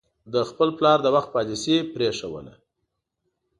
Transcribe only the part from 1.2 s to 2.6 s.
پالیسي پرېښودله.